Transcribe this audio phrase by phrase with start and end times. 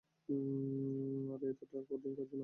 [1.33, 2.39] আরে এতোটা কঠিন কাজও না।